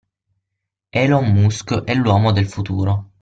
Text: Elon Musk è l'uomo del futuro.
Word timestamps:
Elon 0.93 1.21
Musk 1.31 1.75
è 1.83 1.93
l'uomo 1.93 2.31
del 2.31 2.47
futuro. 2.47 3.09